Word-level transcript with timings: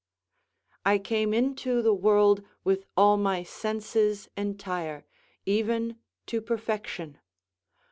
I 0.83 0.97
came 0.97 1.31
into 1.31 1.83
the 1.83 1.93
world 1.93 2.41
with 2.63 2.85
all 2.97 3.17
my 3.17 3.43
senses 3.43 4.29
entire, 4.35 5.05
even 5.45 5.99
to 6.25 6.41
perfection. 6.41 7.19